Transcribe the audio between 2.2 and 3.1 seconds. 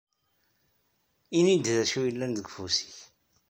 deg ufus-ik.